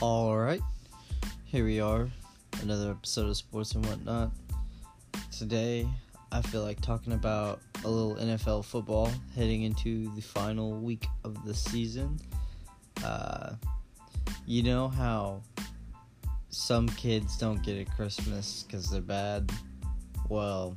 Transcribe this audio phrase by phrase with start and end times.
[0.00, 0.62] All right,
[1.44, 2.08] here we are,
[2.62, 4.30] another episode of Sports and Whatnot.
[5.30, 5.86] Today,
[6.32, 11.44] I feel like talking about a little NFL football heading into the final week of
[11.44, 12.18] the season.
[13.04, 13.56] Uh,
[14.46, 15.42] you know how
[16.48, 19.52] some kids don't get a Christmas because they're bad?
[20.30, 20.76] Well,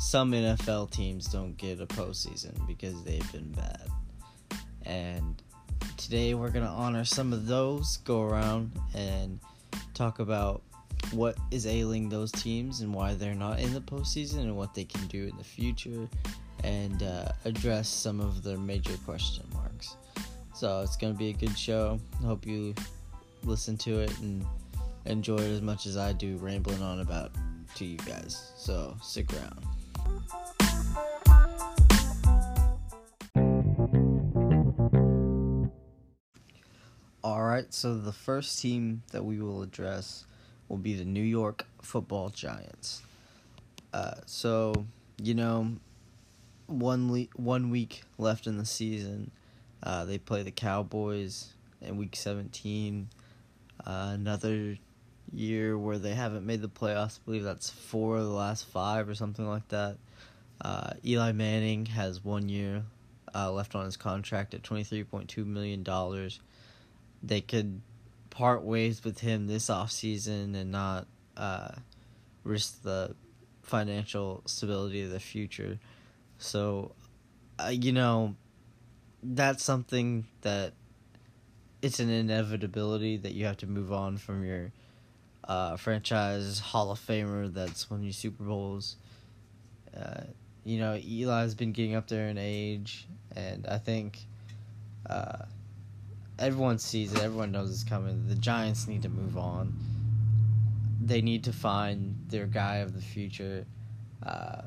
[0.00, 3.88] some NFL teams don't get a postseason because they've been bad.
[4.84, 5.40] And
[6.00, 9.38] today we're going to honor some of those, go around and
[9.92, 10.62] talk about
[11.12, 14.84] what is ailing those teams and why they're not in the postseason and what they
[14.84, 16.08] can do in the future
[16.64, 19.96] and uh, address some of their major question marks.
[20.54, 22.00] So it's going to be a good show.
[22.24, 22.74] Hope you
[23.44, 24.44] listen to it and
[25.04, 27.32] enjoy it as much as I do rambling on about
[27.76, 28.52] to you guys.
[28.56, 29.64] So stick around.
[37.22, 40.24] All right, so the first team that we will address
[40.68, 43.02] will be the New York Football Giants.
[43.92, 44.86] Uh, so
[45.22, 45.72] you know,
[46.66, 49.30] one le- one week left in the season.
[49.82, 53.08] Uh, they play the Cowboys in Week 17.
[53.86, 54.78] Uh, another
[55.30, 57.18] year where they haven't made the playoffs.
[57.18, 59.98] I believe that's four of the last five or something like that.
[60.62, 62.82] Uh, Eli Manning has one year
[63.34, 66.40] uh, left on his contract at twenty three point two million dollars.
[67.22, 67.80] They could
[68.30, 71.72] part ways with him this offseason and not uh,
[72.44, 73.14] risk the
[73.62, 75.78] financial stability of the future.
[76.38, 76.92] So,
[77.58, 78.34] uh, you know,
[79.22, 80.72] that's something that
[81.82, 84.72] it's an inevitability that you have to move on from your
[85.44, 88.96] uh, franchise Hall of Famer that's won you Super Bowls.
[89.96, 90.22] Uh,
[90.64, 94.18] you know, Eli's been getting up there in age, and I think
[95.08, 95.44] uh,
[96.40, 97.22] everyone sees it.
[97.22, 98.26] Everyone knows it's coming.
[98.26, 99.74] The Giants need to move on.
[101.00, 103.66] They need to find their guy of the future.
[104.24, 104.62] Uh,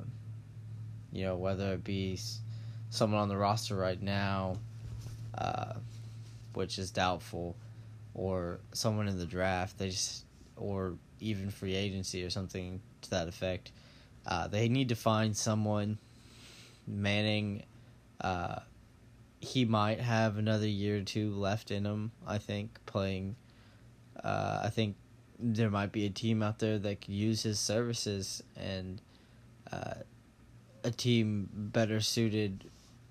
[1.11, 2.19] you know, whether it be
[2.89, 4.57] someone on the roster right now,
[5.37, 5.73] uh,
[6.53, 7.55] which is doubtful,
[8.13, 9.77] or someone in the draft.
[9.77, 13.71] They just, or even free agency or something to that effect.
[14.25, 15.97] Uh, they need to find someone.
[16.85, 17.63] Manning,
[18.21, 18.59] uh,
[19.43, 22.11] he might have another year or two left in him.
[22.25, 23.35] I think playing.
[24.23, 24.95] Uh, I think
[25.37, 29.01] there might be a team out there that could use his services and
[29.71, 29.95] uh,
[30.85, 32.69] a team better suited.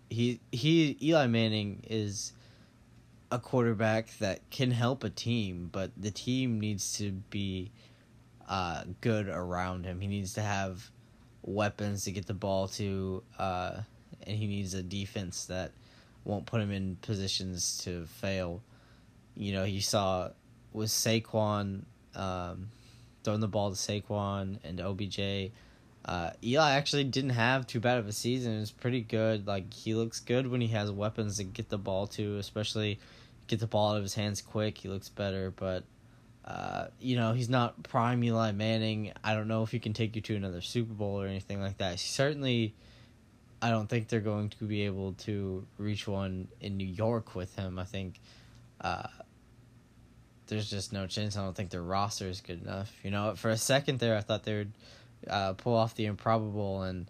[0.09, 2.33] He he Eli Manning is
[3.31, 7.73] a quarterback that can help a team, but the team needs to be
[8.49, 10.01] uh, good around him.
[10.01, 10.91] He needs to have
[11.43, 13.81] weapons to get the ball to, uh,
[14.27, 15.73] and he needs a defense that
[16.25, 18.63] won't put him in positions to fail.
[19.35, 20.31] You know, you saw
[20.73, 21.83] with Saquon
[22.15, 22.69] um,
[23.25, 25.53] throwing the ball to Saquon and OBJ.
[26.05, 28.57] Uh, Eli actually didn't have too bad of a season.
[28.57, 29.47] It was pretty good.
[29.47, 32.99] Like he looks good when he has weapons to get the ball to, especially
[33.47, 34.79] get the ball out of his hands quick.
[34.79, 35.85] He looks better, but
[36.45, 39.13] uh, you know he's not prime Eli Manning.
[39.23, 41.79] I don't know if he can take you to another Super Bowl or anything like
[41.79, 41.93] that.
[41.93, 42.75] He certainly,
[43.63, 47.55] I don't think they're going to be able to reach one in New York with
[47.55, 47.79] him.
[47.79, 48.21] I think
[48.81, 49.07] uh,
[50.49, 51.37] there's just no chance.
[51.37, 52.93] I don't think their roster is good enough.
[53.05, 54.73] You know, for a second there, I thought they would
[55.29, 57.09] uh, pull off the improbable and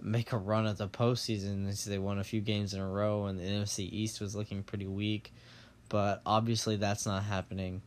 [0.00, 1.84] make a run at the postseason.
[1.84, 4.86] They won a few games in a row, and the NFC East was looking pretty
[4.86, 5.32] weak.
[5.88, 7.80] But obviously, that's not happening.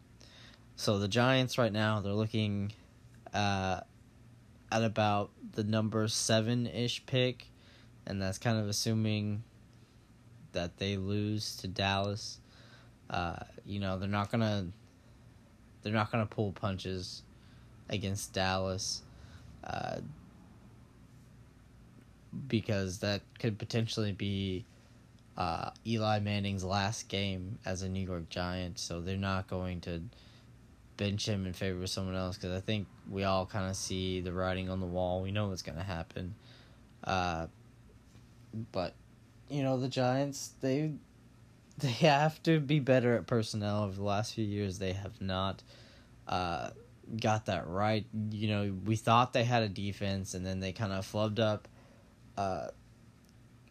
[0.76, 2.72] So the Giants right now they're looking
[3.34, 3.82] uh,
[4.72, 7.48] at about the number seven ish pick,
[8.08, 9.44] and that's kind of assuming
[10.54, 12.40] that they lose to Dallas.
[13.10, 14.68] Uh, you know they're not gonna
[15.84, 17.22] they're not gonna pull punches
[17.90, 19.04] against Dallas.
[19.64, 19.98] Uh,
[22.48, 24.66] because that could potentially be
[25.38, 30.02] uh, Eli Manning's last game as a New York Giant, so they're not going to
[30.98, 34.20] bench him in favor of someone else because I think we all kind of see
[34.22, 35.22] the writing on the wall.
[35.22, 36.36] We know what's going to happen.
[37.04, 37.48] Uh,
[38.72, 38.96] but
[39.50, 40.94] you know the Giants they
[41.78, 43.84] they have to be better at personnel.
[43.84, 45.62] Over the last few years, they have not
[46.28, 46.72] uh,
[47.22, 48.06] got that right.
[48.32, 51.68] You know, we thought they had a defense, and then they kind of flubbed up.
[52.38, 52.68] Uh,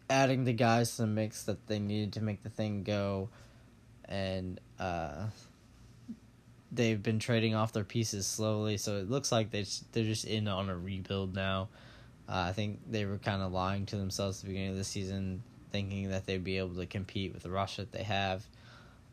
[0.08, 3.28] adding the guys to the mix that they needed to make the thing go,
[4.04, 5.26] and uh,
[6.70, 8.76] they've been trading off their pieces slowly.
[8.76, 11.68] So it looks like they they're just in on a rebuild now.
[12.28, 14.84] Uh, I think they were kind of lying to themselves at the beginning of the
[14.84, 18.44] season, thinking that they'd be able to compete with the rush that they have.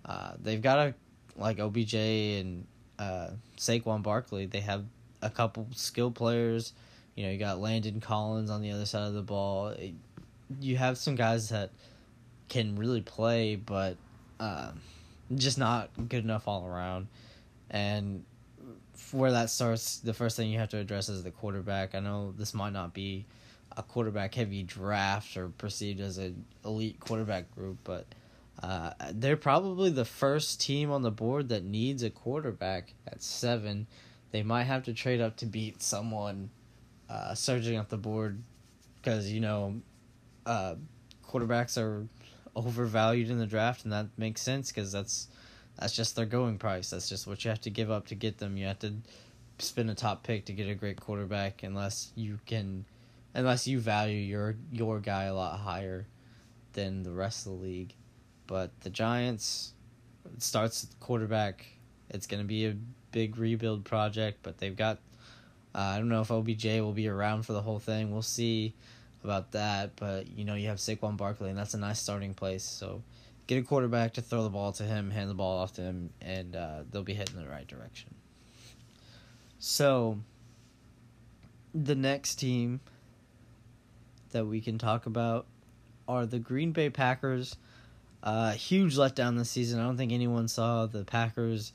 [0.05, 0.93] Uh, they've got a
[1.37, 2.65] like OBJ and
[2.99, 4.85] uh, Saquon Barkley, they have
[5.21, 6.73] a couple skill players.
[7.15, 9.69] You know, you got Landon Collins on the other side of the ball.
[9.69, 9.93] It,
[10.59, 11.71] you have some guys that
[12.49, 13.97] can really play, but
[14.39, 14.71] uh,
[15.35, 17.07] just not good enough all around.
[17.69, 18.23] And
[19.11, 21.95] where that starts, the first thing you have to address is the quarterback.
[21.95, 23.25] I know this might not be
[23.75, 28.05] a quarterback heavy draft or perceived as an elite quarterback group, but
[28.61, 33.87] uh, they're probably the first team on the board that needs a quarterback at seven.
[34.31, 36.49] They might have to trade up to beat someone
[37.09, 38.41] uh, surging up the board
[39.01, 39.81] because you know
[40.45, 40.75] uh,
[41.27, 42.07] quarterbacks are
[42.55, 45.27] overvalued in the draft, and that makes sense because that's
[45.79, 46.89] that's just their going price.
[46.89, 48.57] That's just what you have to give up to get them.
[48.57, 48.93] You have to
[49.59, 52.85] spend a top pick to get a great quarterback, unless you can,
[53.33, 56.07] unless you value your your guy a lot higher
[56.73, 57.93] than the rest of the league.
[58.47, 59.73] But the Giants
[60.25, 61.65] it starts at quarterback.
[62.09, 62.75] It's going to be a
[63.11, 64.99] big rebuild project, but they've got.
[65.75, 68.11] Uh, I don't know if OBJ will be around for the whole thing.
[68.11, 68.75] We'll see
[69.23, 69.95] about that.
[69.95, 72.63] But you know, you have Saquon Barkley, and that's a nice starting place.
[72.63, 73.01] So
[73.47, 76.09] get a quarterback to throw the ball to him, hand the ball off to him,
[76.21, 78.13] and uh, they'll be heading in the right direction.
[79.59, 80.19] So
[81.73, 82.81] the next team
[84.31, 85.45] that we can talk about
[86.07, 87.55] are the Green Bay Packers.
[88.21, 89.79] Uh, huge letdown this season.
[89.79, 91.73] I don't think anyone saw the Packers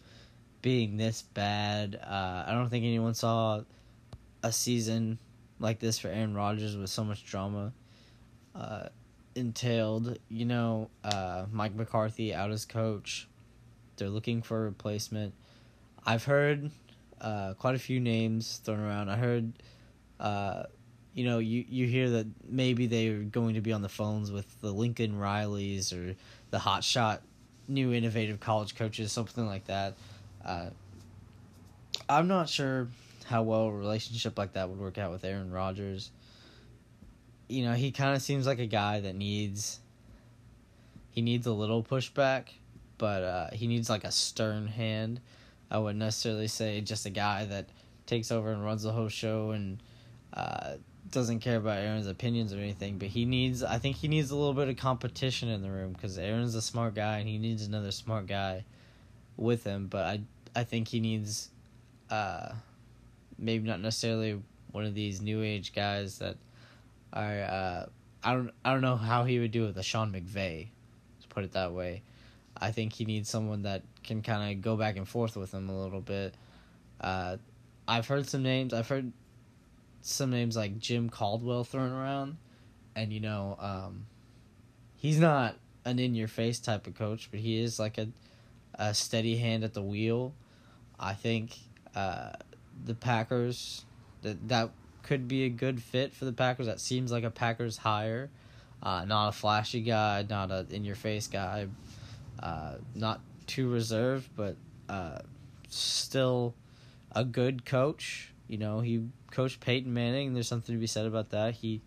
[0.62, 2.00] being this bad.
[2.03, 3.62] Uh, I don't think anyone saw
[4.43, 5.19] a season
[5.61, 7.73] like this for Aaron Rodgers with so much drama
[8.55, 8.88] uh,
[9.38, 10.19] entailed.
[10.29, 13.29] You know, uh, Mike McCarthy out as coach.
[13.96, 15.35] They're looking for a replacement.
[16.05, 16.70] I've heard
[17.20, 19.11] uh, quite a few names thrown around.
[19.11, 19.52] I heard,
[20.20, 20.64] uh,
[21.14, 24.61] you know, you, you hear that maybe they're going to be on the phones with
[24.61, 26.14] the Lincoln Rileys or
[26.50, 27.20] the hotshot
[27.67, 29.94] new innovative college coaches, something like that.
[30.44, 30.70] Uh,
[32.08, 32.88] I'm not sure
[33.26, 36.11] how well a relationship like that would work out with Aaron Rodgers.
[37.49, 39.81] You know, he kind of seems like a guy that needs
[41.11, 42.45] he needs a little pushback,
[42.97, 45.21] but uh, he needs like a stern hand.
[45.71, 47.67] I wouldn't necessarily say just a guy that
[48.06, 49.83] takes over and runs the whole show and
[50.33, 50.75] uh,
[51.11, 52.99] doesn't care about Aaron's opinions or anything.
[52.99, 55.93] But he needs, I think he needs a little bit of competition in the room
[55.93, 58.65] because Aaron's a smart guy and he needs another smart guy
[59.37, 59.89] with him.
[59.89, 60.21] But I,
[60.55, 61.50] I think he needs
[62.11, 62.53] uh,
[63.39, 64.41] maybe not necessarily
[64.71, 66.37] one of these new age guys that
[67.12, 67.87] are uh,
[68.22, 70.69] I don't I don't know how he would do with a Sean McVay,
[71.20, 72.02] to put it that way.
[72.56, 75.69] I think he needs someone that can kind of go back and forth with him
[75.69, 76.34] a little bit.
[77.00, 77.37] Uh,
[77.87, 78.75] I've heard some names.
[78.75, 79.12] I've heard
[80.02, 82.37] some names like Jim Caldwell thrown around,
[82.96, 84.06] and you know, um,
[84.96, 88.08] he's not an in your face type of coach, but he is like a
[88.75, 90.34] a steady hand at the wheel.
[90.99, 91.56] I think
[91.94, 92.32] uh,
[92.84, 93.84] the Packers
[94.22, 94.70] that that
[95.03, 96.67] could be a good fit for the Packers.
[96.67, 98.31] That seems like a Packers hire.
[98.83, 101.67] Uh, not a flashy guy, not a in your face guy,
[102.41, 104.56] uh, not too reserved, but
[104.89, 105.19] uh,
[105.69, 106.55] still
[107.12, 108.33] a good coach.
[108.47, 110.35] You know, he coached Peyton Manning.
[110.35, 111.55] There's something to be said about that.
[111.55, 111.81] He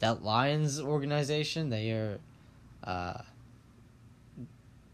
[0.00, 2.18] that Lions organization, they are
[2.82, 3.22] uh,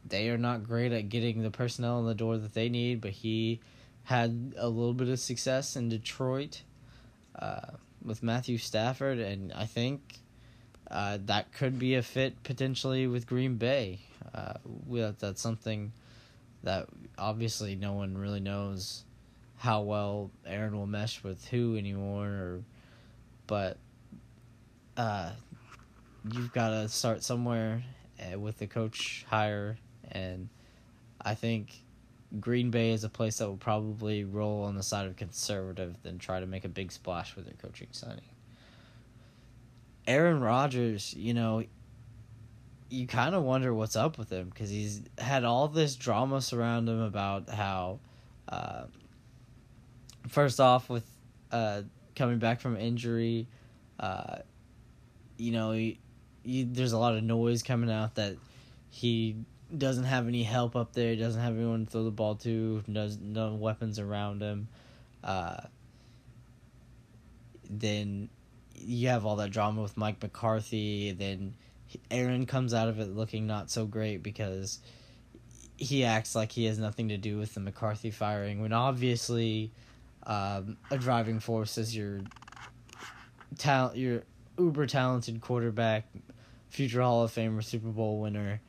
[0.06, 3.10] they are not great at getting the personnel in the door that they need, but
[3.10, 3.60] he
[4.04, 6.62] had a little bit of success in Detroit
[7.38, 7.72] uh,
[8.04, 10.00] with Matthew Stafford, and I think
[10.90, 14.00] uh, that could be a fit potentially with Green Bay.
[14.34, 14.54] Uh,
[15.18, 15.92] that's something
[16.62, 19.04] that obviously no one really knows
[19.56, 22.60] how well Aaron will mesh with who anymore, or,
[23.46, 23.76] but
[24.96, 25.30] uh,
[26.32, 27.82] you've got to start somewhere
[28.20, 29.78] uh, with the coach hire,
[30.10, 30.48] and
[31.20, 31.82] I think
[32.38, 36.18] Green Bay is a place that will probably roll on the side of conservative than
[36.18, 38.20] try to make a big splash with their coaching signing.
[40.06, 41.64] Aaron Rodgers, you know,
[42.88, 46.88] you kind of wonder what's up with him because he's had all this drama surround
[46.88, 48.00] him about how,
[48.48, 48.84] uh,
[50.28, 51.08] first off, with
[51.52, 51.82] uh,
[52.14, 53.46] coming back from injury,
[53.98, 54.38] uh,
[55.36, 55.98] you know, he,
[56.42, 58.36] he, there's a lot of noise coming out that
[58.88, 59.36] he
[59.76, 61.14] doesn't have any help up there.
[61.16, 62.82] Doesn't have anyone to throw the ball to.
[62.90, 64.68] Does no weapons around him.
[65.22, 65.60] Uh,
[67.68, 68.28] then
[68.74, 71.12] you have all that drama with Mike McCarthy.
[71.12, 71.54] Then
[72.10, 74.80] Aaron comes out of it looking not so great because
[75.76, 79.72] he acts like he has nothing to do with the McCarthy firing when obviously
[80.24, 82.20] um, a driving force is your
[83.56, 84.24] talent, your
[84.58, 86.06] uber talented quarterback,
[86.68, 88.60] future Hall of Famer, Super Bowl winner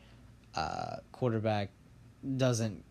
[0.55, 1.69] uh, quarterback
[2.37, 2.83] doesn't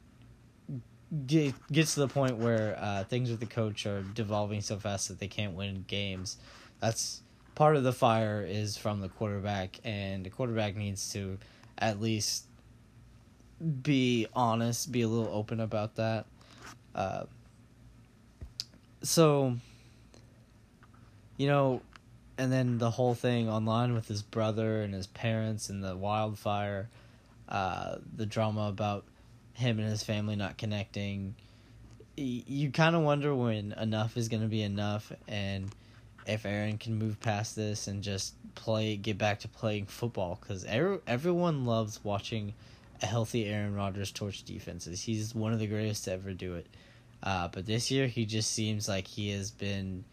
[1.26, 5.09] get, gets to the point where uh, things with the coach are devolving so fast
[5.09, 6.37] that they can't win games.
[6.81, 7.23] That's
[7.55, 11.38] part of the fire is from the quarterback, and the quarterback needs to
[11.79, 12.47] at least
[13.83, 16.26] be honest, be a little open about that.
[16.95, 17.25] Uh,
[19.02, 19.57] so,
[21.37, 21.83] you know,
[22.38, 26.88] and then the whole thing online with his brother and his parents and the wildfire,
[27.50, 29.04] uh, the drama about
[29.54, 31.35] him and his family not connecting.
[32.16, 35.71] You kind of wonder when enough is going to be enough and
[36.26, 40.64] if Aaron can move past this and just play, get back to playing football because
[41.07, 42.54] everyone loves watching
[43.02, 45.02] a healthy Aaron Rodgers torch defenses.
[45.02, 46.66] He's one of the greatest to ever do it.
[47.23, 50.04] Uh, but this year, he just seems like he has been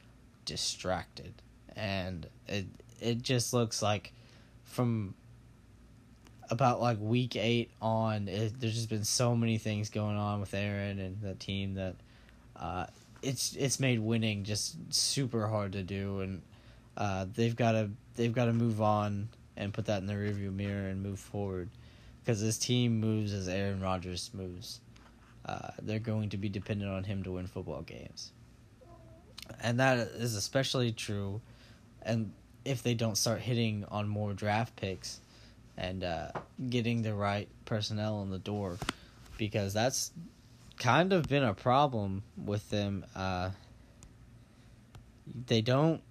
[0.45, 1.33] distracted,
[1.75, 2.65] and it
[2.99, 4.11] it just looks like
[4.65, 5.13] from
[6.49, 10.53] about like week eight on, it, there's just been so many things going on with
[10.53, 11.95] Aaron and the team that
[12.55, 12.85] uh,
[13.21, 16.41] it's it's made winning just super hard to do, and
[16.95, 20.53] uh, they've got to they've got to move on and put that in the rearview
[20.53, 21.69] mirror and move forward
[22.23, 24.81] because this team moves as Aaron Rodgers moves.
[25.45, 28.31] Uh, they're going to be dependent on him to win football games,
[29.61, 31.41] and that is especially true.
[32.01, 32.33] And
[32.65, 35.19] if they don't start hitting on more draft picks
[35.77, 36.31] and uh,
[36.69, 38.77] getting the right personnel in the door,
[39.37, 40.11] because that's
[40.77, 43.05] kind of been a problem with them.
[43.15, 43.51] Uh,
[45.47, 46.01] they don't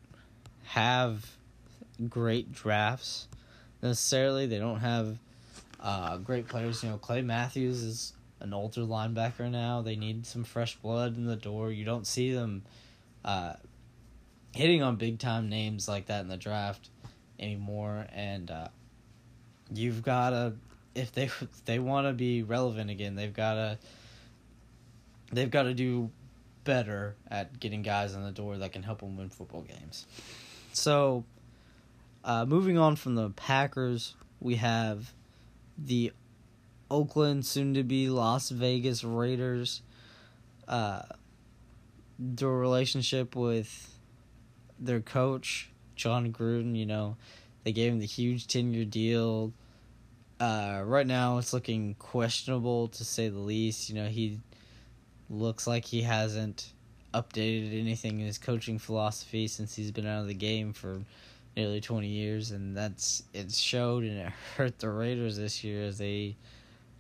[0.65, 1.25] have
[2.09, 3.29] great drafts
[3.83, 4.47] necessarily.
[4.47, 5.19] They don't have
[5.81, 6.83] uh, great players.
[6.83, 9.83] You know, Clay Matthews is an older linebacker now.
[9.83, 11.71] They need some fresh blood in the door.
[11.71, 12.65] You don't see them
[13.25, 13.55] uh,
[14.55, 16.91] hitting on big time names like that in the draft
[17.39, 18.07] anymore.
[18.13, 18.69] And uh,
[19.73, 20.53] you've got to,
[20.95, 21.31] if they
[21.65, 23.79] they want to be relevant again, they've got to
[25.33, 26.11] they've got to do
[26.65, 30.07] better at getting guys in the door that can help them win football games.
[30.73, 31.25] So,
[32.25, 35.13] uh, moving on from the Packers, we have
[35.79, 36.13] the
[36.91, 39.83] Oakland, soon to be Las Vegas Raiders.
[40.69, 41.03] Uh,
[42.19, 43.99] their relationship with
[44.79, 47.17] their coach, Jon Gruden, you know,
[47.67, 49.53] they gave him the huge 10 year deal.
[50.39, 53.89] Uh, right now, it's looking questionable to say the least.
[53.89, 54.39] You know, he
[55.29, 56.73] looks like he hasn't
[57.13, 61.01] updated anything in his coaching philosophy since he's been out of the game for
[61.57, 65.99] nearly 20 years and that's it showed and it hurt the Raiders this year as
[65.99, 66.37] they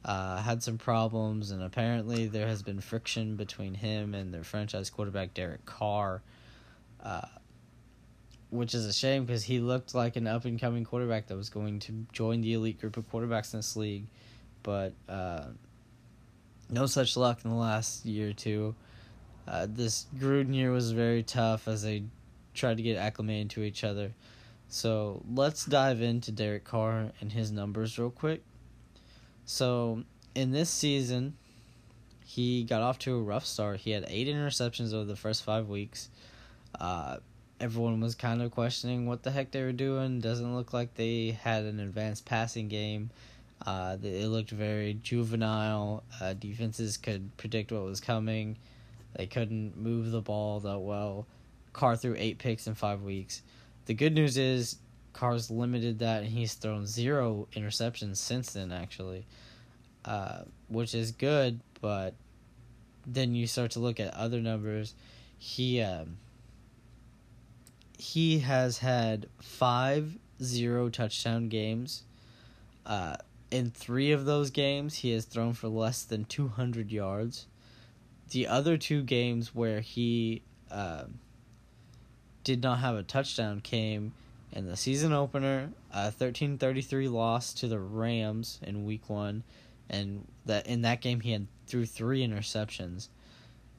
[0.04, 4.90] uh, had some problems and apparently there has been friction between him and their franchise
[4.90, 6.23] quarterback Derek Carr
[7.04, 7.20] uh,
[8.50, 11.50] which is a shame because he looked like an up and coming quarterback that was
[11.50, 14.07] going to join the elite group of quarterbacks in this league
[14.67, 15.45] but uh,
[16.69, 18.75] no such luck in the last year or two.
[19.47, 22.03] Uh, this Gruden year was very tough as they
[22.53, 24.12] tried to get acclimated to each other.
[24.69, 28.43] So let's dive into Derek Carr and his numbers real quick.
[29.45, 30.03] So
[30.35, 31.37] in this season,
[32.25, 33.79] he got off to a rough start.
[33.79, 36.11] He had eight interceptions over the first five weeks.
[36.81, 37.19] Uh,
[37.60, 40.20] everyone was kind of questioning what the heck they were doing.
[40.20, 43.10] Doesn't look like they had an advanced passing game.
[43.64, 46.04] Uh, it looked very juvenile.
[46.20, 48.58] Uh, defenses could predict what was coming.
[49.14, 51.26] They couldn't move the ball that well.
[51.72, 53.42] Carr threw eight picks in five weeks.
[53.86, 54.76] The good news is
[55.12, 59.26] Carr's limited that, and he's thrown zero interceptions since then, actually,
[60.04, 61.60] uh, which is good.
[61.80, 62.14] But
[63.06, 64.94] then you start to look at other numbers.
[65.38, 66.18] He um,
[67.97, 72.03] he has had five zero touchdown games.
[72.85, 73.17] Uh,
[73.50, 77.47] in three of those games, he has thrown for less than 200 yards.
[78.31, 81.05] The other two games where he uh,
[82.45, 84.12] did not have a touchdown came
[84.53, 89.43] in the season opener, a 13-33 loss to the Rams in week 1,
[89.88, 93.09] and that in that game he had threw three interceptions.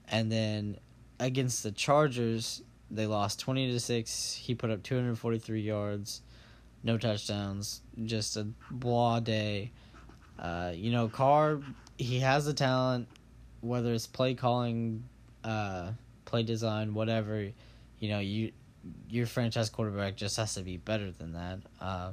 [0.10, 0.78] And then
[1.20, 4.34] against the Chargers, they lost 20 to 6.
[4.34, 6.22] He put up 243 yards
[6.84, 9.72] no touchdowns, just a blah day.
[10.40, 11.60] Uh, you know, Carr,
[11.98, 13.08] he has the talent,
[13.62, 15.04] whether it's play calling,
[15.44, 15.92] uh,
[16.26, 17.50] play design, whatever.
[18.00, 18.52] You know, you
[19.10, 21.60] your franchise quarterback just has to be better than that.
[21.82, 22.12] Uh,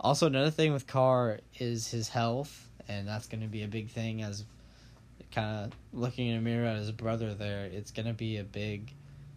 [0.00, 3.88] also, another thing with Carr is his health, and that's going to be a big
[3.88, 4.44] thing as
[5.30, 7.66] kind of looking in a mirror at his brother there.
[7.66, 8.92] It's going to be a big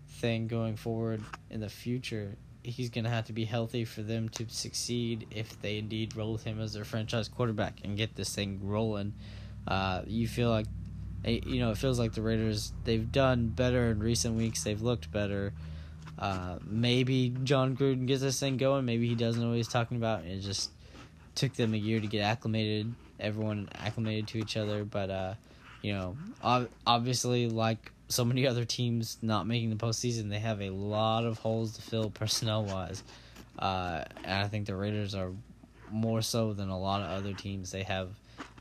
[0.10, 4.30] thing going forward in the future he's going to have to be healthy for them
[4.30, 8.34] to succeed if they indeed roll with him as their franchise quarterback and get this
[8.34, 9.14] thing rolling.
[9.68, 10.66] Uh, you feel like
[11.26, 14.64] you know, it feels like the Raiders they've done better in recent weeks.
[14.64, 15.54] They've looked better.
[16.18, 18.86] Uh, maybe Jon Gruden gets this thing going.
[18.86, 20.26] Maybe he doesn't know what he's talking about.
[20.26, 20.72] It just
[21.36, 22.94] took them a year to get acclimated.
[23.20, 25.34] Everyone acclimated to each other, but uh,
[25.82, 26.18] you know,
[26.86, 31.38] obviously, like so many other teams not making the postseason, they have a lot of
[31.38, 33.04] holes to fill personnel wise.
[33.58, 35.32] Uh, and I think the Raiders are
[35.92, 37.72] more so than a lot of other teams.
[37.72, 38.10] They have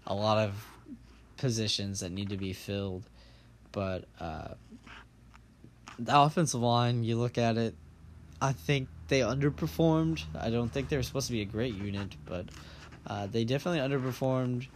[0.07, 0.67] a lot of
[1.37, 3.05] positions that need to be filled.
[3.73, 4.49] But uh,
[5.99, 7.75] the offensive line, you look at it,
[8.41, 10.23] I think they underperformed.
[10.39, 12.47] I don't think they were supposed to be a great unit, but
[13.07, 14.67] uh, they definitely underperformed.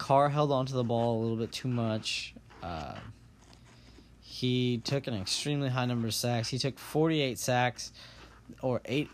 [0.00, 2.34] Carr held onto the ball a little bit too much.
[2.62, 2.94] Uh,
[4.20, 6.48] he took an extremely high number of sacks.
[6.48, 7.92] He took 48 sacks,
[8.62, 9.10] or eight.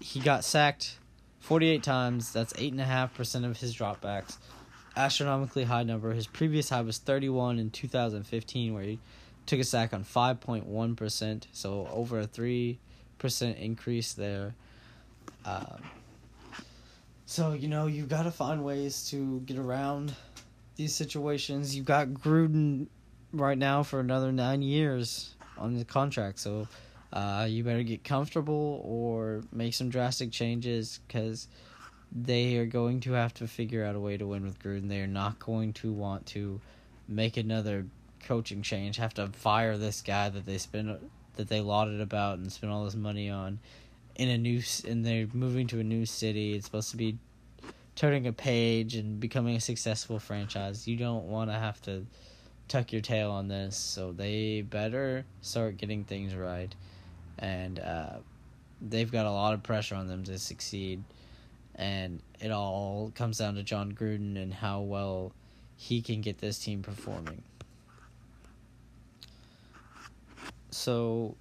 [0.00, 0.98] He got sacked
[1.40, 2.32] 48 times.
[2.32, 4.38] That's eight and a half percent of his dropbacks
[4.96, 6.12] astronomically high number.
[6.12, 8.98] His previous high was 31 in 2015, where he
[9.46, 12.78] took a sack on 5.1%, so over a 3%
[13.58, 14.54] increase there.
[15.44, 15.82] Um,
[17.30, 20.14] so, you know, you've got to find ways to get around
[20.76, 21.76] these situations.
[21.76, 22.86] You've got Gruden
[23.34, 26.66] right now for another nine years on the contract, so
[27.12, 31.48] uh, you better get comfortable or make some drastic changes because
[32.10, 34.88] they are going to have to figure out a way to win with Gruden.
[34.88, 36.62] They are not going to want to
[37.08, 37.84] make another
[38.24, 40.96] coaching change, have to fire this guy that they spend
[41.36, 43.58] that they lauded about and spend all this money on
[44.18, 46.54] in a new and they're moving to a new city.
[46.54, 47.18] It's supposed to be
[47.94, 50.86] turning a page and becoming a successful franchise.
[50.86, 52.04] You don't want to have to
[52.68, 56.74] tuck your tail on this, so they better start getting things right.
[57.38, 58.16] And uh,
[58.82, 61.02] they've got a lot of pressure on them to succeed
[61.78, 65.32] and it all comes down to Jon Gruden and how well
[65.76, 67.42] he can get this team performing.
[70.70, 71.36] So,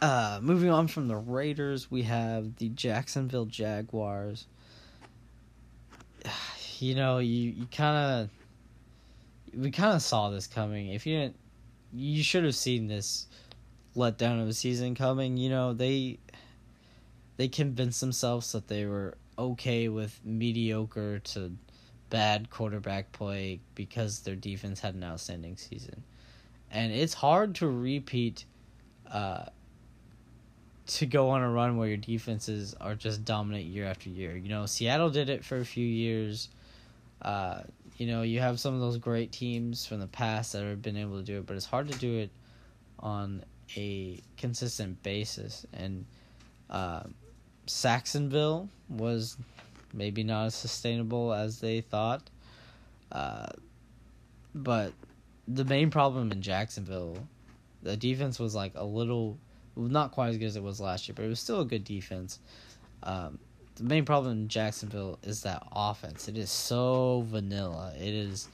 [0.00, 4.46] uh, moving on from the Raiders, we have the Jacksonville Jaguars.
[6.82, 8.30] You know, you, you kind
[9.52, 10.88] of we kind of saw this coming.
[10.88, 11.36] If you didn't,
[11.92, 13.26] you should have seen this
[13.94, 15.36] letdown of a season coming.
[15.36, 16.18] You know, they
[17.36, 21.52] they convinced themselves that they were okay with mediocre to
[22.10, 26.02] bad quarterback play because their defense had an outstanding season.
[26.70, 28.44] And it's hard to repeat
[29.10, 29.46] uh,
[30.98, 34.36] to go on a run where your defenses are just dominant year after year.
[34.36, 36.48] You know, Seattle did it for a few years.
[37.22, 37.62] Uh,
[37.96, 40.96] you know, you have some of those great teams from the past that have been
[40.96, 42.30] able to do it, but it's hard to do it
[42.98, 43.44] on
[43.76, 45.64] a consistent basis.
[45.72, 46.06] And
[46.68, 47.02] uh,
[47.66, 49.36] Sacksonville was
[49.92, 52.22] maybe not as sustainable as they thought.
[53.12, 53.46] Uh,
[54.54, 54.92] but
[55.46, 57.16] the main problem in Jacksonville,
[57.82, 59.38] the defense was like a little,
[59.88, 61.84] not quite as good as it was last year, but it was still a good
[61.84, 62.38] defense.
[63.02, 63.38] Um,
[63.76, 66.28] the main problem in Jacksonville is that offense.
[66.28, 67.92] It is so vanilla.
[67.96, 68.48] It is,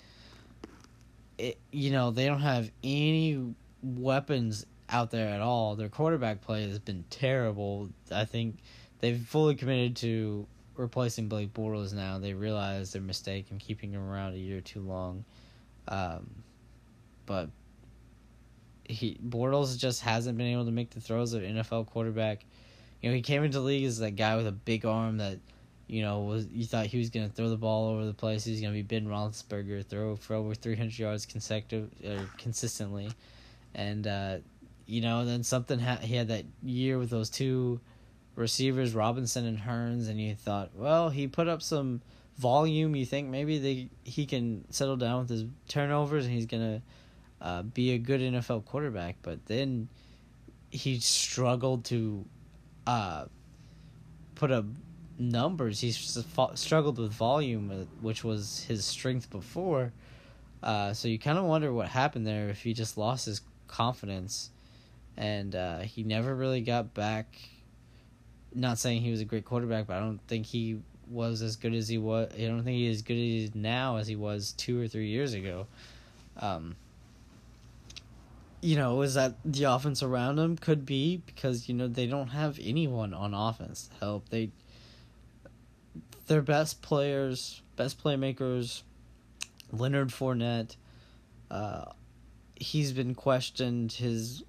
[1.39, 5.75] it you know they don't have any weapons out there at all.
[5.77, 7.89] Their quarterback play has been terrible.
[8.13, 8.59] I think
[9.01, 12.19] they've fully committed to replacing Blake Bortles now.
[12.19, 15.25] They realize their mistake in keeping him around a year too long.
[15.89, 16.31] Um,
[17.27, 17.51] but
[18.89, 22.45] he Bortles just hasn't been able to make the throws of NFL quarterback.
[23.01, 25.39] You know, he came into the league as that guy with a big arm that,
[25.87, 28.45] you know, was you thought he was gonna throw the ball over the place.
[28.45, 33.11] He's gonna be Ben Roethlisberger, throw for over three hundred yards consecutive or consistently,
[33.75, 34.39] and uh,
[34.87, 37.81] you know, then something ha- he had that year with those two
[38.37, 42.01] receivers Robinson and Hurns, and you thought, well, he put up some
[42.37, 42.95] volume.
[42.95, 46.83] You think maybe they he can settle down with his turnovers and he's gonna
[47.41, 49.17] uh, be a good NFL quarterback.
[49.23, 49.89] But then
[50.71, 52.25] he struggled to
[52.87, 53.27] uh,
[54.35, 54.65] put up
[55.19, 55.81] numbers.
[55.81, 59.93] He struggled with volume, uh, which was his strength before.
[60.63, 64.51] Uh, so you kind of wonder what happened there if he just lost his confidence,
[65.17, 67.37] and uh, he never really got back
[68.57, 71.75] not saying he was a great quarterback, but I don't think he was as good
[71.75, 72.33] as he was.
[72.35, 75.35] I don't think he's as good as now as he was two or three years
[75.35, 75.67] ago.
[76.39, 76.75] Um,
[78.61, 82.29] you know, is that the offense around him could be because you know they don't
[82.29, 84.29] have anyone on offense to help.
[84.29, 84.51] They
[86.27, 88.83] their best players, best playmakers,
[89.73, 90.77] Leonard Fournette.
[91.51, 91.85] Uh,
[92.57, 94.43] he's been questioned his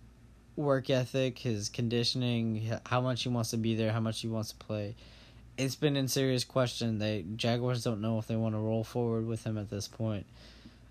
[0.55, 4.49] work ethic, his conditioning, how much he wants to be there, how much he wants
[4.49, 4.95] to play.
[5.57, 6.99] It's been in serious question.
[6.99, 10.25] They Jaguars don't know if they want to roll forward with him at this point.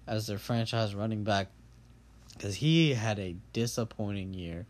[0.06, 1.48] as their franchise running back
[2.36, 4.66] because he had a disappointing year.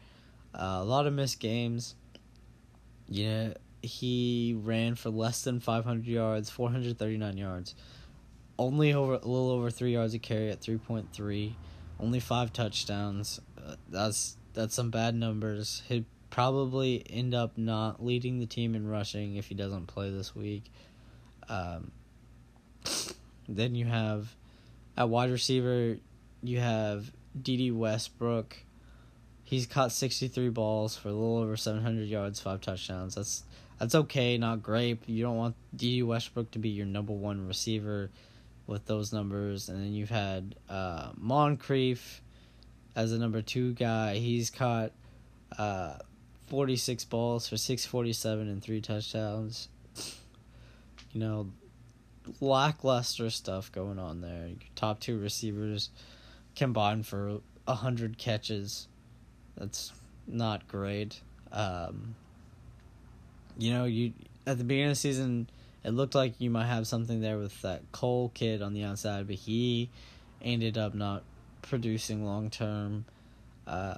[0.55, 1.95] Uh, a lot of missed games.
[3.09, 7.75] Yeah, he ran for less than 500 yards, 439 yards.
[8.59, 11.55] Only over a little over 3 yards a carry at 3.3.
[12.01, 13.41] Only 5 touchdowns.
[13.59, 15.83] Uh, that's that's some bad numbers.
[15.89, 20.35] He'd probably end up not leading the team in rushing if he doesn't play this
[20.35, 20.65] week.
[21.49, 21.93] Um,
[23.49, 24.35] then you have
[24.97, 25.99] at wide receiver,
[26.43, 28.57] you have Dede Westbrook.
[29.45, 33.15] He's caught 63 balls for a little over 700 yards, five touchdowns.
[33.15, 33.45] That's
[33.79, 35.07] that's okay, not great.
[35.07, 38.11] you don't want Dede Westbrook to be your number one receiver
[38.67, 39.69] with those numbers.
[39.69, 42.23] And then you've had uh, Moncrief
[42.95, 44.17] as a number two guy.
[44.17, 44.93] He's caught
[45.59, 45.99] uh,
[46.47, 49.69] 46 balls for 647 and three touchdowns.
[51.13, 51.51] You know,
[52.41, 54.49] lackluster stuff going on there.
[54.49, 55.91] Your top two receivers
[56.57, 58.89] combined for 100 catches.
[59.57, 59.93] That's
[60.27, 61.21] not great.
[61.53, 62.15] Um,
[63.57, 64.13] you know, you
[64.47, 65.49] at the beginning of the season,
[65.85, 69.27] it looked like you might have something there with that Cole kid on the outside,
[69.27, 69.91] but he
[70.43, 71.23] ended up not
[71.63, 73.05] producing long term.
[73.67, 73.97] Uh,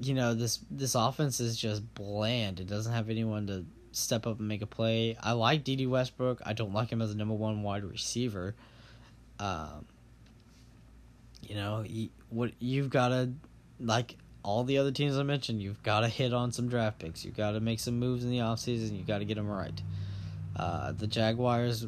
[0.00, 2.60] you know this this offense is just bland.
[2.60, 5.16] It doesn't have anyone to step up and make a play.
[5.20, 6.40] I like Dede Westbrook.
[6.44, 8.54] I don't like him as a number one wide receiver.
[9.40, 9.86] Um,
[11.42, 13.30] you know, you, what you've got to
[13.80, 17.24] like all the other teams I mentioned, you've got to hit on some draft picks.
[17.24, 18.96] You've got to make some moves in the offseason.
[18.96, 19.80] You've got to get them right.
[20.56, 21.86] Uh, the Jaguars,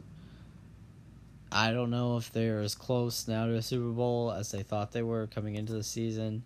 [1.51, 4.93] I don't know if they're as close now to a Super Bowl as they thought
[4.93, 6.45] they were coming into the season.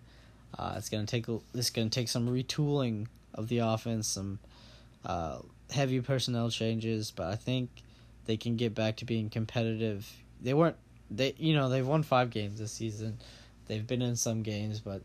[0.59, 4.39] Uh, it's gonna take it's gonna take some retooling of the offense, some
[5.05, 5.39] uh,
[5.71, 7.71] heavy personnel changes, but I think
[8.27, 10.11] they can get back to being competitive.
[10.41, 10.77] They weren't
[11.11, 13.19] they you know they've won five games this season.
[13.67, 15.03] They've been in some games, but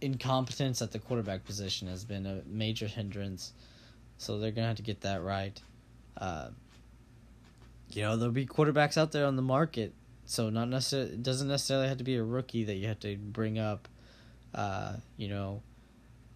[0.00, 3.52] incompetence at the quarterback position has been a major hindrance.
[4.18, 5.60] So they're gonna have to get that right.
[6.16, 6.48] Uh,
[7.90, 9.92] you know there'll be quarterbacks out there on the market,
[10.24, 13.16] so not necessarily it doesn't necessarily have to be a rookie that you have to
[13.16, 13.88] bring up.
[14.54, 15.62] Uh, you know,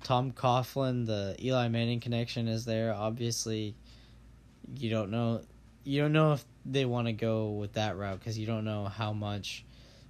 [0.02, 2.92] Tom Coughlin, the Eli Manning connection is there.
[2.92, 3.74] Obviously,
[4.76, 5.42] you don't know
[5.84, 8.86] you don't know if they want to go with that route because you don't know
[8.86, 9.64] how much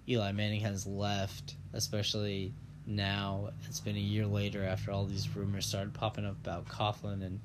[0.09, 2.53] Eli Manning has left, especially
[2.87, 3.51] now.
[3.67, 7.41] It's been a year later after all these rumors started popping up about Coughlin and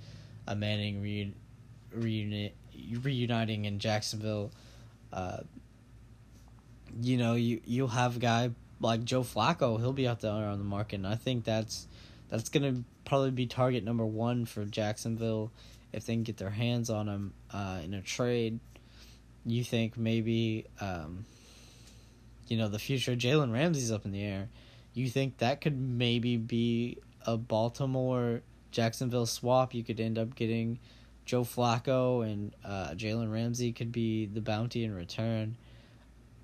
[0.47, 1.33] a Manning reuni-
[1.95, 2.53] reuni-
[3.03, 4.51] reuniting in Jacksonville.
[5.12, 5.41] Uh,
[7.01, 9.79] you know, you you'll have a guy like Joe Flacco.
[9.79, 11.88] He'll be out there on the market, and I think that's
[12.29, 15.51] that's gonna probably be target number one for Jacksonville
[15.93, 18.60] if they can get their hands on him uh, in a trade.
[19.45, 21.25] You think maybe, um,
[22.47, 24.49] you know, the future Jalen Ramsey's up in the air.
[24.93, 29.73] You think that could maybe be a Baltimore Jacksonville swap?
[29.73, 30.79] You could end up getting
[31.25, 35.56] Joe Flacco and uh, Jalen Ramsey could be the bounty in return.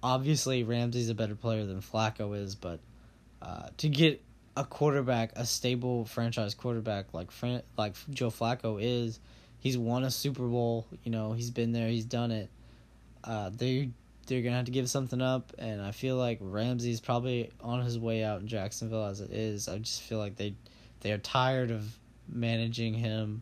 [0.01, 2.79] Obviously, Ramsey's a better player than Flacco is, but
[3.41, 4.21] uh, to get
[4.55, 9.19] a quarterback, a stable franchise quarterback like Fran- like Joe Flacco is,
[9.59, 10.87] he's won a Super Bowl.
[11.03, 12.49] You know, he's been there, he's done it.
[13.23, 13.89] Uh, they
[14.27, 17.97] they're gonna have to give something up, and I feel like Ramsey's probably on his
[17.97, 19.67] way out in Jacksonville as it is.
[19.67, 20.55] I just feel like they
[21.01, 23.41] they are tired of managing him.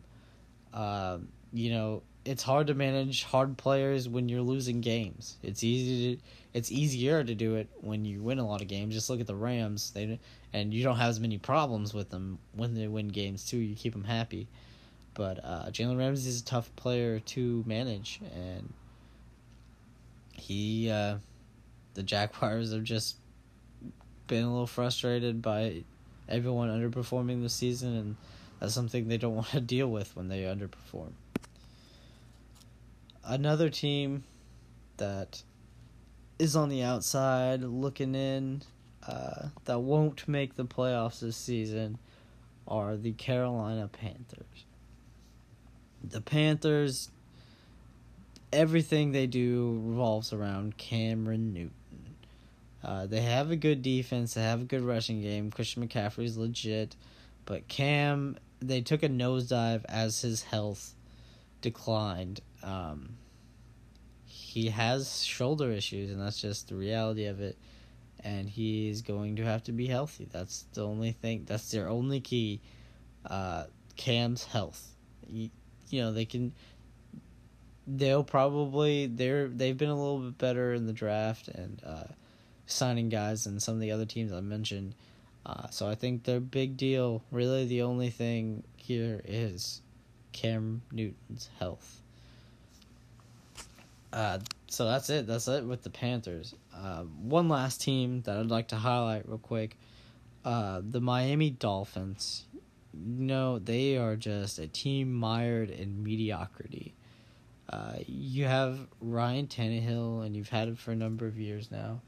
[0.72, 1.18] Uh,
[1.52, 5.36] you know, it's hard to manage hard players when you're losing games.
[5.42, 6.22] It's easy to
[6.54, 8.94] it's easier to do it when you win a lot of games.
[8.94, 9.92] Just look at the Rams.
[9.92, 10.18] They
[10.52, 13.58] and you don't have as many problems with them when they win games too.
[13.58, 14.48] You keep them happy.
[15.18, 18.72] But uh, Jalen Ramsey is a tough player to manage, and
[20.32, 21.16] he, uh,
[21.94, 23.16] the Jaguars have just
[24.28, 25.82] been a little frustrated by
[26.28, 28.16] everyone underperforming this season, and
[28.60, 31.10] that's something they don't want to deal with when they underperform.
[33.24, 34.22] Another team
[34.98, 35.42] that
[36.38, 38.62] is on the outside looking in
[39.08, 41.98] uh, that won't make the playoffs this season
[42.68, 44.64] are the Carolina Panthers
[46.10, 47.10] the Panthers,
[48.52, 51.72] everything they do revolves around Cameron Newton.
[52.82, 54.34] Uh, they have a good defense.
[54.34, 55.50] They have a good rushing game.
[55.50, 56.96] Christian McCaffrey's legit,
[57.44, 60.94] but Cam they took a nosedive as his health
[61.60, 62.40] declined.
[62.62, 63.16] Um,
[64.24, 67.56] he has shoulder issues, and that's just the reality of it.
[68.24, 70.28] And he's going to have to be healthy.
[70.30, 71.44] That's the only thing.
[71.46, 72.60] That's their only key.
[73.24, 73.64] Uh,
[73.96, 74.96] Cam's health.
[75.26, 75.52] He,
[75.90, 76.52] you know they can
[77.86, 82.04] they'll probably they're they've been a little bit better in the draft and uh,
[82.66, 84.94] signing guys and some of the other teams I mentioned.
[85.46, 89.80] Uh, so I think their big deal, really the only thing here is
[90.32, 92.02] Cam Newton's health.
[94.12, 95.26] Uh, so that's it.
[95.26, 96.54] That's it with the Panthers.
[96.74, 99.76] Uh, one last team that I'd like to highlight real quick
[100.44, 102.44] uh, the Miami Dolphins.
[102.94, 106.94] Know, they are just a team mired in mediocrity.
[107.68, 112.00] Uh, you have Ryan Tannehill, and you've had him for a number of years now,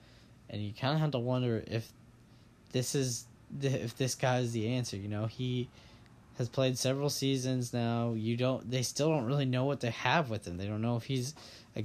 [0.49, 1.93] and you kind of have to wonder if
[2.73, 3.27] this is
[3.59, 4.97] the, if this guy is the answer.
[4.97, 5.69] You know, he
[6.39, 8.15] has played several seasons now.
[8.15, 8.71] You don't.
[8.71, 10.57] They still don't really know what they have with him.
[10.57, 11.35] They don't know if he's
[11.77, 11.85] a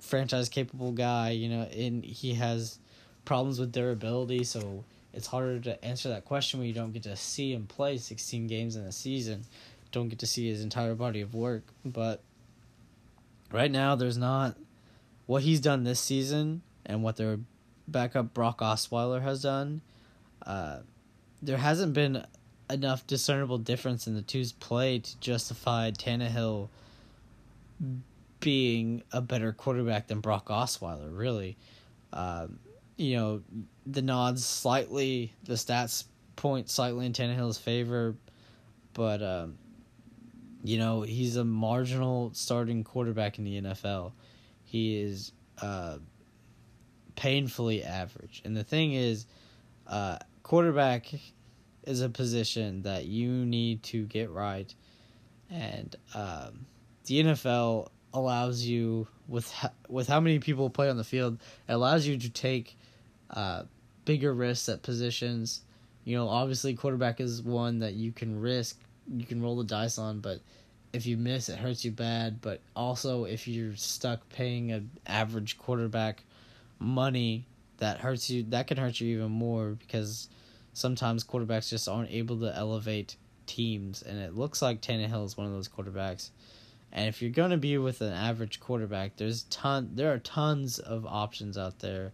[0.00, 1.30] franchise capable guy.
[1.30, 2.78] You know, and he has
[3.24, 4.42] problems with durability.
[4.42, 7.96] So it's harder to answer that question when you don't get to see him play
[7.98, 9.44] sixteen games in a season.
[9.92, 11.62] Don't get to see his entire body of work.
[11.84, 12.20] But
[13.52, 14.56] right now, there's not
[15.26, 17.38] what he's done this season and what their
[17.86, 19.80] backup Brock Osweiler has done.
[20.44, 20.80] Uh,
[21.40, 22.26] there hasn't been
[22.68, 26.68] enough discernible difference in the two's play to justify Tannehill
[28.40, 31.56] being a better quarterback than Brock Osweiler, really.
[32.12, 32.58] Um,
[32.96, 33.42] you know,
[33.86, 36.04] the nods slightly, the stats
[36.36, 38.14] point slightly in Tannehill's favor,
[38.92, 39.58] but, um,
[40.62, 44.12] you know, he's a marginal starting quarterback in the NFL.
[44.64, 45.98] He is uh,
[47.16, 48.42] painfully average.
[48.44, 49.26] And the thing is,
[49.86, 51.12] uh, quarterback
[51.82, 54.74] is a position that you need to get right,
[55.50, 56.66] and um,
[57.06, 59.52] the NFL allows you with
[59.88, 62.78] with how many people play on the field, it allows you to take
[63.30, 63.64] uh,
[64.04, 65.62] bigger risks at positions.
[66.04, 68.78] You know, obviously, quarterback is one that you can risk,
[69.12, 70.40] you can roll the dice on, but
[70.92, 72.40] if you miss, it hurts you bad.
[72.40, 76.22] But also, if you're stuck paying an average quarterback
[76.78, 77.46] money,
[77.78, 78.44] that hurts you.
[78.44, 80.28] That can hurt you even more because
[80.72, 85.46] sometimes quarterbacks just aren't able to elevate teams, and it looks like Tannehill is one
[85.46, 86.30] of those quarterbacks.
[86.92, 90.78] And if you're going to be with an average quarterback, there's ton there are tons
[90.78, 92.12] of options out there.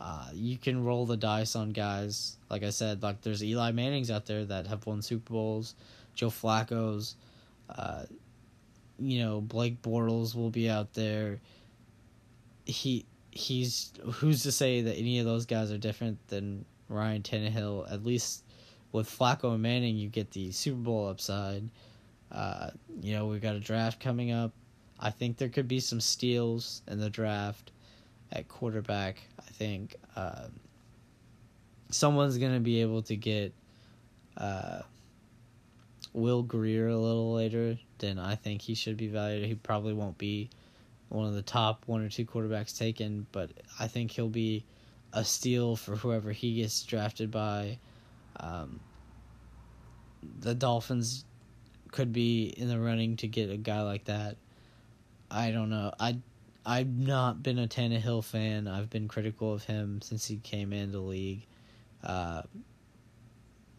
[0.00, 2.36] Uh, you can roll the dice on guys.
[2.50, 5.74] Like I said, like there's Eli Manning's out there that have won Super Bowls,
[6.14, 7.16] Joe Flacco's,
[7.70, 8.04] uh,
[8.98, 11.40] you know Blake Bortles will be out there.
[12.64, 17.90] He he's who's to say that any of those guys are different than Ryan Tannehill.
[17.90, 18.44] At least
[18.92, 21.70] with Flacco and Manning, you get the Super Bowl upside.
[22.30, 24.52] Uh, you know, we've got a draft coming up.
[24.98, 27.70] I think there could be some steals in the draft
[28.32, 29.22] at quarterback.
[29.38, 30.46] I think uh,
[31.90, 33.52] someone's going to be able to get
[34.36, 34.80] uh,
[36.12, 39.46] Will Grier a little later than I think he should be valued.
[39.46, 40.50] He probably won't be
[41.08, 44.64] one of the top one or two quarterbacks taken, but I think he'll be
[45.12, 47.78] a steal for whoever he gets drafted by.
[48.38, 48.80] Um,
[50.40, 51.24] the Dolphins
[51.92, 54.36] could be in the running to get a guy like that.
[55.30, 55.92] I don't know.
[55.98, 56.18] I
[56.68, 58.66] I've not been a Tannehill fan.
[58.66, 61.46] I've been critical of him since he came into the league.
[62.02, 62.42] Uh,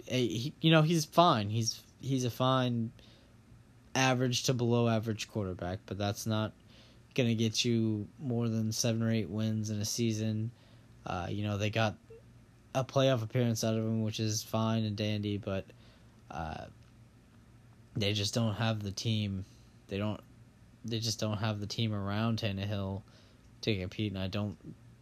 [0.06, 1.50] he, you know, he's fine.
[1.50, 2.91] He's he's a fine
[3.93, 6.54] average to below average quarterback, but that's not
[7.13, 10.52] going to get you more than 7 or 8 wins in a season.
[11.06, 11.95] Uh, you know, they got
[12.76, 15.65] a playoff appearance out of him, which is fine and dandy, but
[16.32, 16.65] uh,
[17.95, 19.43] they just don't have the team.
[19.88, 20.21] They don't.
[20.88, 23.02] They just don't have the team around Tannehill
[23.62, 24.58] to compete, and I don't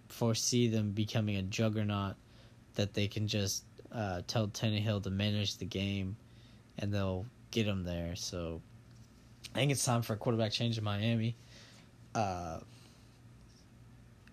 [0.10, 2.16] foresee them becoming a juggernaut
[2.76, 6.18] that they can just uh, tell Tannehill to manage the game,
[6.80, 8.16] and they'll get him there.
[8.16, 8.62] So
[9.54, 11.36] I think it's time for a quarterback change in Miami.
[12.14, 12.60] Uh,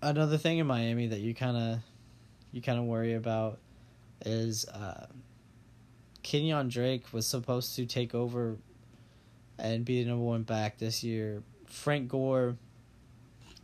[0.01, 1.79] another thing in Miami that you kind of
[2.53, 3.59] you kind of worry about
[4.25, 5.07] is uh,
[6.23, 8.57] Kenyon Drake was supposed to take over
[9.63, 11.43] and be the number one back this year.
[11.67, 12.57] Frank Gore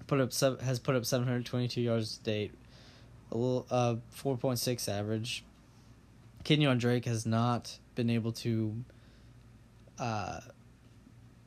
[0.07, 0.33] put up
[0.63, 2.53] has put up seven hundred twenty two yards to date,
[3.31, 5.45] a little uh four point six average.
[6.45, 8.85] Kenyon Drake has not been able to
[9.99, 10.41] uh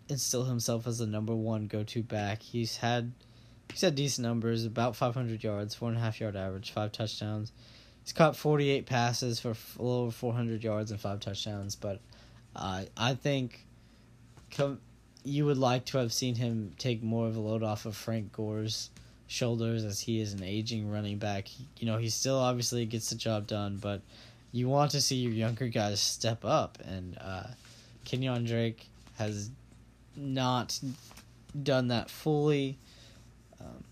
[0.10, 2.44] instill himself as the number one go to back.
[2.44, 3.14] He's had
[3.72, 7.54] he's had decent numbers, about 500 yards, four and a half yard average, five touchdowns.
[8.04, 11.76] He's caught 48 passes for a little over 400 yards and five touchdowns.
[11.76, 12.02] But
[12.54, 13.66] uh, I think
[14.52, 14.80] come,
[15.24, 18.34] you would like to have seen him take more of a load off of Frank
[18.34, 18.90] Gore's
[19.28, 21.48] shoulders as he is an aging running back.
[21.78, 24.02] You know, he still obviously gets the job done, but
[24.52, 26.78] you want to see your younger guys step up.
[26.86, 27.48] And uh,
[28.04, 28.88] Kenyon Drake
[29.18, 29.50] has
[30.16, 30.80] not
[31.64, 32.78] done that fully.
[33.60, 33.84] Um,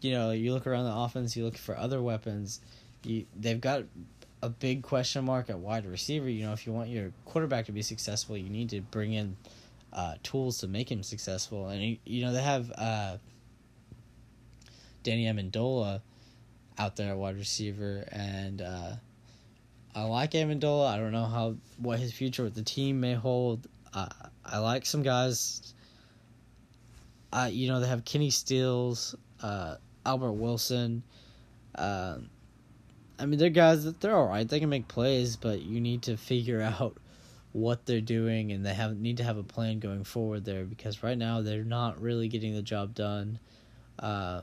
[0.00, 2.60] you know, you look around the offense, you look for other weapons.
[3.02, 3.84] You they've got
[4.42, 6.28] a big question mark at wide receiver.
[6.28, 9.36] You know, if you want your quarterback to be successful, you need to bring in
[9.96, 11.68] uh, tools to make him successful.
[11.68, 13.16] And you, you know they have uh,
[15.02, 16.02] Danny Amendola
[16.78, 18.92] out there at wide receiver, and uh,
[19.94, 20.88] I like Amendola.
[20.88, 23.66] I don't know how what his future with the team may hold.
[24.44, 25.72] I like some guys.
[27.50, 31.02] You know they have Kenny Stills, uh, Albert Wilson.
[31.74, 32.18] Uh,
[33.18, 34.46] I mean, they're guys that they're all right.
[34.46, 36.98] They can make plays, but you need to figure out
[37.56, 41.02] what they're doing, and they have need to have a plan going forward there because
[41.02, 43.38] right now they're not really getting the job done.
[43.98, 44.42] Uh,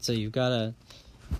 [0.00, 0.74] so you've got to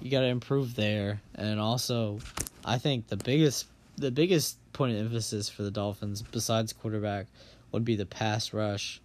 [0.02, 2.18] you got to improve there, and also,
[2.64, 7.26] I think the biggest the biggest point of emphasis for the Dolphins, besides quarterback,
[7.70, 9.00] would be the pass rush.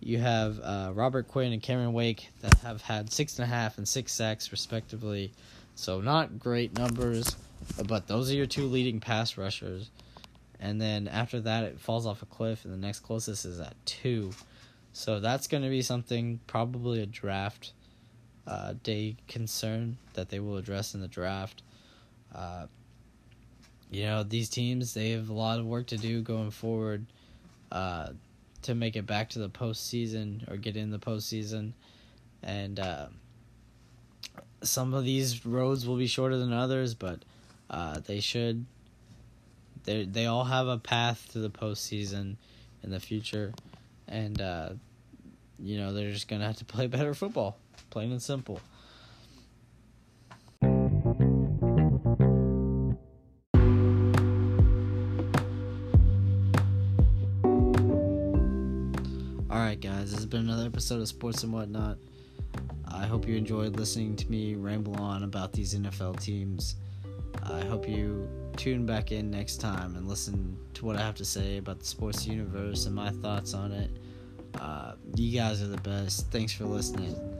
[0.00, 3.76] You have uh, Robert Quinn and Cameron Wake that have had six and a half
[3.76, 5.30] and six sacks respectively,
[5.74, 7.36] so not great numbers,
[7.86, 9.90] but those are your two leading pass rushers.
[10.62, 13.74] And then after that, it falls off a cliff, and the next closest is at
[13.84, 14.30] two.
[14.92, 17.72] So that's going to be something probably a draft
[18.46, 21.64] uh, day concern that they will address in the draft.
[22.32, 22.66] Uh,
[23.90, 27.06] you know, these teams, they have a lot of work to do going forward
[27.72, 28.10] uh,
[28.62, 31.72] to make it back to the postseason or get in the postseason.
[32.40, 33.06] And uh,
[34.62, 37.24] some of these roads will be shorter than others, but
[37.68, 38.64] uh, they should.
[39.84, 42.36] They they all have a path to the postseason
[42.82, 43.52] in the future,
[44.08, 44.70] and uh,
[45.58, 47.58] you know they're just gonna have to play better football
[47.92, 48.58] plain and simple.
[59.50, 61.98] Alright, guys, this has been another episode of Sports and Whatnot.
[62.86, 66.76] I hope you enjoyed listening to me ramble on about these NFL teams.
[67.42, 71.24] I hope you tune back in next time and listen to what I have to
[71.24, 73.90] say about the sports universe and my thoughts on it.
[74.60, 76.30] Uh, you guys are the best.
[76.30, 77.31] Thanks for listening.